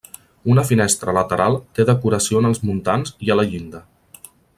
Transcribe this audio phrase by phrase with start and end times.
[0.51, 3.83] Una finestra lateral té decoració en els muntants i a la llinda.